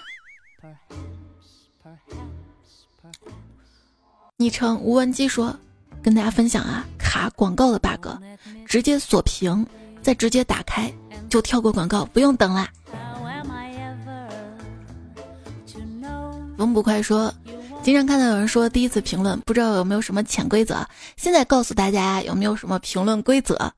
[4.36, 5.54] 昵称吴文姬说
[6.02, 8.08] ：“跟大家分享啊，卡广告的 bug，
[8.66, 9.66] 直接锁屏，
[10.00, 10.90] 再直接打开
[11.28, 12.68] 就跳过广告，不用等啦。”
[16.56, 17.32] 风不快说
[17.82, 20.86] ：“经常看到有人说第一次评论，不知道有没有什么潜规则？
[21.16, 23.72] 现在告诉大家有没有什么评论规则？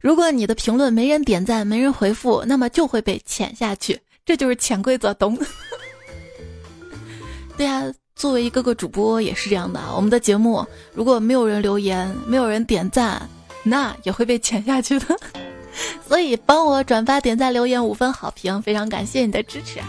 [0.00, 5.38] 如果你的评论没人点赞、没人回复，那么就会被潜下去，这就是潜规则，懂？”
[7.56, 7.82] 对呀。
[8.16, 13.28] 作为一个个主播也是这样的，我们的节目如果没有人留言，没有人点赞，
[13.64, 15.18] 那也会被潜下去的。
[16.06, 19.80] 所以帮我转发、点赞、留言五分好评，非常感谢你的支持。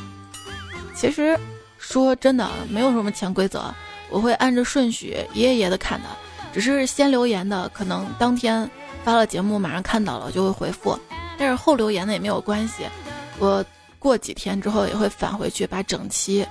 [0.96, 1.40] 其实
[1.78, 3.64] 说真的，没有什么潜规则，
[4.10, 6.10] 我会按着顺序一页页的看的。
[6.52, 8.68] 只是先留言的，可能当天
[9.04, 11.00] 发了节目马上看到了就会回复，
[11.38, 12.86] 但是后留言的也没有关系，
[13.38, 13.64] 我
[14.00, 16.44] 过几天之后也会返回去把整期。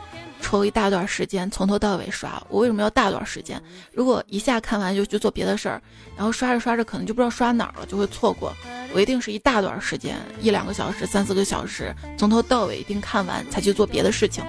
[0.45, 3.59] 抽一大段时间从头到尾刷，我为什么要大段时间？
[3.95, 5.81] 如果一下看完就去做别的事儿，
[6.15, 8.53] 然后刷着刷着可能就不知道刷哪儿了，就会错过。
[8.93, 14.45] 我一定是一大段时间，一两个小时、三四个小时，从头到尾一定看完才去做别的事情。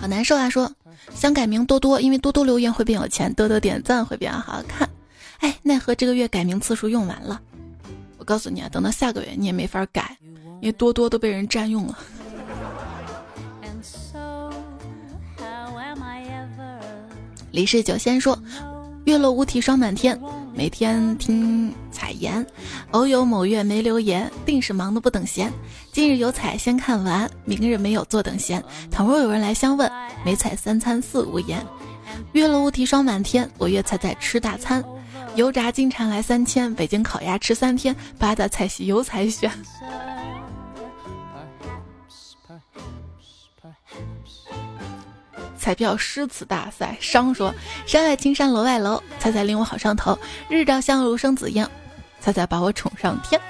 [0.00, 0.48] 好难受啊！
[0.48, 0.72] 说
[1.12, 4.88] 想改名多多，因为多多留言会变有钱，多多点赞会变好看。
[5.40, 7.40] 哎，奈何这个月改名次数用完了。
[8.16, 10.16] 我告诉你啊，等到下个月你也没法改，
[10.60, 11.98] 因为多多都被人占用了。
[17.56, 18.38] 李氏酒仙说
[19.06, 20.20] ：“月落乌啼霜满天，
[20.54, 22.46] 每天听彩言。
[22.90, 25.50] 偶有某月没留言，定是忙得不等闲。
[25.90, 28.62] 今日有彩先看完，明日没有坐等闲。
[28.90, 29.90] 倘若有人来相问，
[30.22, 31.66] 没彩三餐四无言。
[32.32, 34.84] 月落乌啼霜满天，我约彩彩吃大餐。
[35.34, 37.96] 油炸金蝉来三千，北京烤鸭吃三天。
[38.18, 39.50] 八大菜系有彩选。”
[45.66, 47.52] 彩票诗词大赛，商说：
[47.88, 50.16] 山外青山楼外楼，彩彩令我好上头。
[50.48, 51.68] 日照香炉生紫烟，
[52.20, 53.40] 彩彩把我宠上天。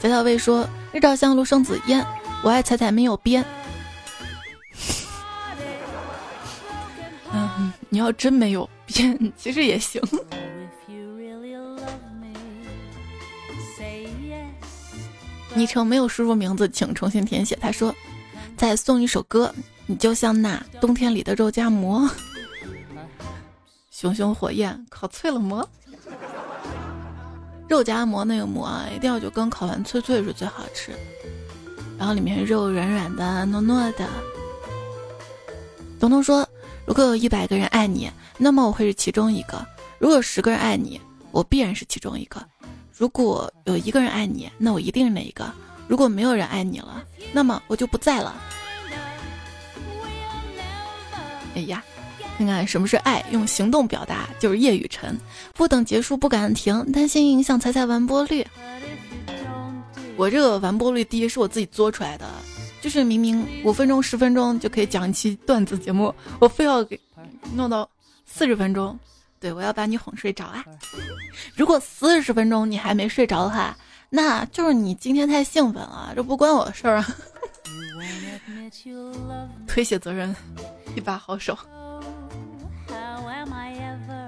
[0.00, 2.06] 小小魏说：日照香炉生紫烟，
[2.44, 3.44] 我爱彩彩没有边。
[7.32, 10.00] 嗯，你要真没有边，其实也行。
[15.52, 17.58] 昵称没有输入名字，请重新填写。
[17.60, 17.92] 他说：
[18.56, 19.52] 再送一首歌。
[19.92, 22.08] 你就像那冬天里的肉夹馍，
[23.90, 25.68] 熊熊火焰烤脆了馍。
[27.68, 30.92] 肉夹馍那个馍啊，一定要就刚烤完脆脆是最好吃，
[31.98, 34.08] 然后里面肉软软的糯糯的。
[36.00, 36.48] 东东说，
[36.86, 39.58] 如果有一百个人爱你，那么我会是其中一个；
[39.98, 40.98] 如果十个人爱你，
[41.32, 42.40] 我必然是其中一个；
[42.96, 45.44] 如果有一个人爱你，那我一定是那一个；
[45.86, 48.34] 如果没有人爱你了，那么我就不在了。
[51.54, 51.82] 哎呀，
[52.38, 55.18] 看看什么是爱，用行动表达就是叶雨辰。
[55.54, 58.46] 不等结束不敢停，担心影响彩彩完播率。
[60.16, 62.26] 我这个完播率低是我自己作出来的，
[62.80, 66.98] 就是明明五分钟、十分钟就可以讲一期段子节目，我非要给
[67.54, 67.88] 弄到
[68.26, 68.98] 四十分钟。
[69.40, 70.64] 对，我要把你哄睡着啊！
[71.56, 73.76] 如果四十分钟你还没睡着的话，
[74.08, 77.16] 那就是你今天太兴奋了，这不关我的事儿啊。
[79.66, 80.34] 推卸责任。
[80.94, 81.56] 一把好手，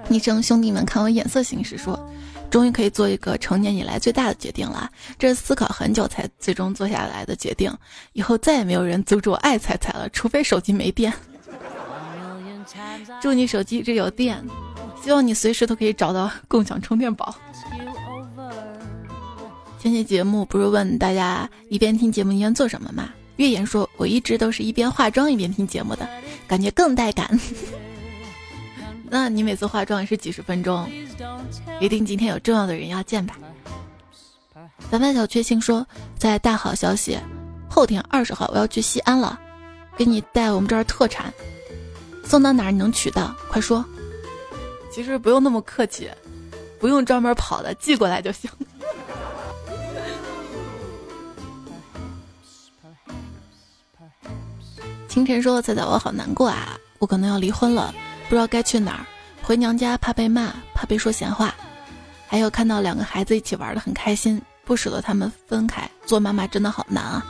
[0.09, 1.99] 昵称兄弟们看我眼色行事说，
[2.49, 4.89] 终于可以做一个成年以来最大的决定了，
[5.19, 7.71] 这是思考很久才最终做下来的决定。
[8.13, 11.13] 以后再也没有人阻止我爱彩彩了，除非手机没电。
[13.21, 14.43] 祝你手机一直有电，
[15.03, 17.35] 希望你随时都可以找到共享充电宝。
[19.79, 23.07] 前期节目不是问大家一边听节目一边做什么吗？
[23.37, 26.07] 月言说：“我一直都是一边化妆一边听节目的，
[26.47, 27.39] 感觉更带感。
[29.09, 30.89] 那你每次化妆也是几十分钟？
[31.79, 33.37] 一定今天有重要的人要见吧？”
[34.89, 35.85] 凡凡小确幸说
[36.17, 37.17] ：“在大好消息，
[37.69, 39.39] 后天二十号我要去西安了，
[39.97, 41.33] 给你带我们这儿特产，
[42.23, 43.35] 送到哪儿你能取到？
[43.49, 43.83] 快说。
[44.91, 46.09] 其实不用那么客气，
[46.79, 48.49] 不用专门跑的，寄过来就行。”
[55.15, 57.95] 清晨说：“彩彩，我好难过啊，我可能要离婚了，
[58.27, 59.05] 不知道该去哪儿。
[59.41, 61.55] 回娘家怕被骂，怕被说闲话，
[62.27, 65.89] 还有看到两个孩子一起玩的很开心，不舍得他们分开。
[66.05, 67.25] 做妈妈真的好难啊。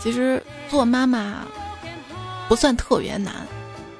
[0.00, 1.46] 其实做妈妈
[2.48, 3.34] 不算特别难，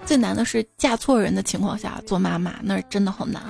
[0.04, 3.40] 最难的是嫁错人的情况下做妈妈，那真的好难。”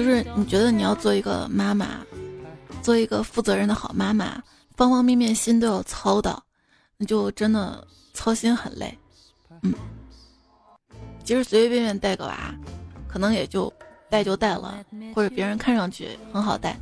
[0.00, 1.86] 就是你觉得你要做一个妈妈，
[2.80, 4.42] 做一个负责任的好妈妈，
[4.74, 6.42] 方方面面心都要操的，
[6.96, 8.98] 那就真的操心很累。
[9.60, 9.74] 嗯，
[11.22, 12.54] 其实随随便便带个娃，
[13.06, 13.70] 可能也就
[14.08, 14.82] 带就带了，
[15.14, 16.80] 或者别人看上去很好带，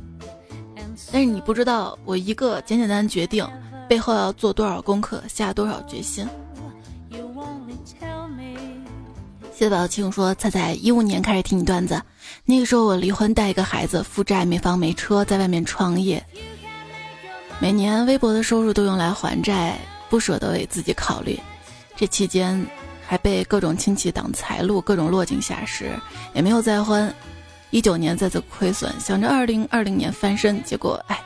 [1.11, 3.45] 但是你不知道我一个简简单单决定
[3.89, 6.25] 背后要做多少功课，下多少决心。
[9.59, 12.01] 谢宝庆说：“彩彩一五年开始听你段子，
[12.45, 16.25] 那个时候我离婚带一个孩子，负债没房没车，在外面创业，
[17.59, 19.77] 每年微薄的收入都用来还债，
[20.09, 21.37] 不舍得为自己考虑，
[21.97, 22.65] 这期间
[23.05, 25.91] 还被各种亲戚挡财路，各种落井下石，
[26.33, 27.13] 也没有再婚。
[27.69, 31.21] 一九年再次亏损，想着二零二零年翻身，结果哎，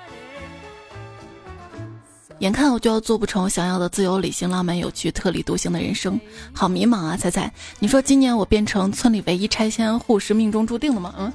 [2.43, 6.19] 眼看我就要做不成我想要的自由、理性、浪漫、有趣、特立独行的人生，
[6.51, 7.15] 好迷茫啊！
[7.15, 11.15] 彩彩，你说今年我变成村里唯一拆迁户是命中注定的吗？
[11.17, 11.31] 嗯，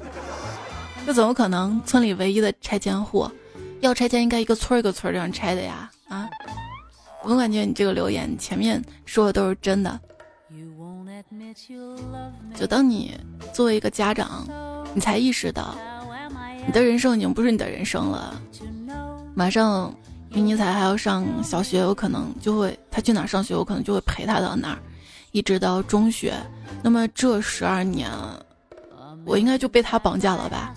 [1.06, 1.80] 这怎么可能？
[1.86, 3.26] 村里唯一的拆迁户，
[3.80, 5.90] 要拆迁应该一个村一个村这样拆的呀！
[6.08, 6.28] 啊，
[7.24, 9.98] 我感觉你这个留言前面说的都是真的，
[12.54, 13.18] 就当你
[13.54, 14.46] 作为一个家长。
[14.94, 15.74] 你才意识到，
[16.66, 18.40] 你的人生已经不是你的人生了。
[19.34, 19.94] 马上，
[20.30, 24.78] 云尼才还要上小学，有可能就会他去哪上学，我可能就会陪他到哪儿，
[25.32, 26.34] 一直到中学。
[26.82, 28.10] 那么这十二年，
[29.24, 30.74] 我应该就被他绑架了吧，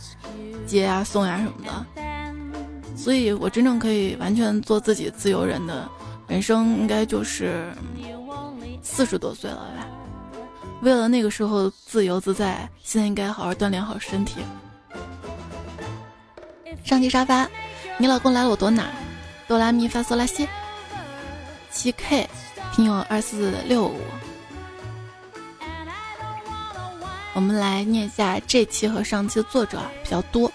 [0.65, 2.95] 接呀送呀什么的。
[2.95, 5.89] 所以我真正可以完全做自己自由人的
[6.27, 7.73] 人生，应该就是
[8.81, 9.87] 四十多岁了吧。
[10.81, 14.41] 为了那个时候自由自在，现在应该好好锻炼好身体。
[16.83, 17.47] 上期沙发，
[17.97, 18.89] 你老公来了我躲哪？
[19.51, 20.47] 哆来咪发嗦拉西。
[21.69, 22.25] 七 K，
[22.73, 23.99] 听友二四六五。
[27.33, 30.49] 我们来念一下这期和上期的作者比较多。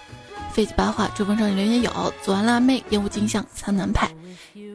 [0.51, 4.09] 废弃八卦，追风少女留言有：左岸辣妹、烟雾镜像、苍南派、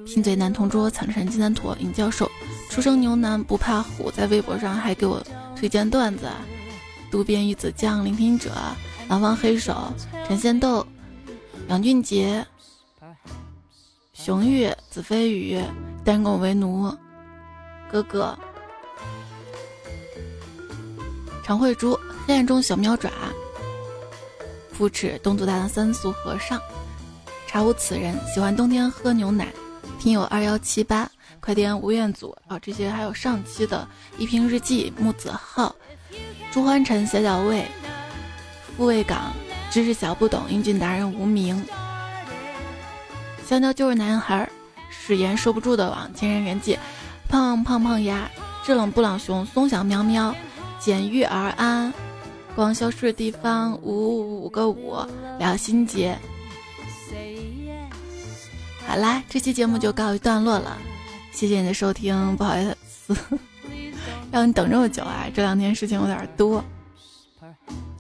[0.07, 2.31] 贫嘴男同桌、惨山金丹陀、尹教授、
[2.71, 5.21] 出生牛男不怕虎，在微博上还给我。
[5.57, 6.29] 推荐段子：
[7.11, 8.53] 渡边玉子酱、聆听者、
[9.09, 9.93] 南方黑手、
[10.29, 10.87] 陈仙豆、
[11.67, 12.47] 杨俊杰、
[14.25, 15.61] 熊玉、子飞宇、
[16.05, 16.97] 单狗为奴、
[17.91, 18.39] 哥哥、
[21.43, 23.11] 常慧珠、黑暗中小喵爪、
[24.71, 26.63] 扶持东渡大唐三俗和尚、
[27.49, 29.49] 查无此人、喜欢冬天喝牛奶、
[29.99, 31.11] 听友二幺七八。
[31.41, 35.75] 快点吴彦祖啊，这些还有上期的一瓶日记木子浩、
[36.53, 37.67] 朱欢晨、小小魏、
[38.77, 39.33] 复位港、
[39.69, 41.61] 知识小不懂、英俊达人无名、
[43.53, 44.49] 香蕉就是男孩、
[44.89, 46.79] 誓言收不住的网、千人人记、
[47.29, 48.27] 胖胖胖鸭、
[48.65, 50.35] 制冷布朗熊、松小喵喵、
[50.81, 51.93] 简玉而安、
[52.57, 54.97] 光消失的地方五五个五、
[55.39, 56.19] 聊心结。
[58.87, 60.79] 好啦，这期节目就告一段落了。
[61.31, 63.15] 谢谢你的收听，不好意思，
[64.33, 65.27] 让你等这么久啊！
[65.35, 66.65] 这两天事情有点多。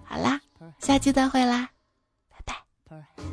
[0.02, 0.40] 好啦，
[0.78, 1.68] 下期再会啦，
[2.30, 3.31] 拜拜。